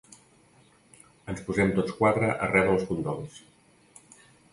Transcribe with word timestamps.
Ens 1.33 1.43
posem 1.49 1.73
tots 1.79 1.93
quatre 1.99 2.31
a 2.31 2.47
rebre 2.53 2.73
els 2.77 2.87
condols. 2.93 3.37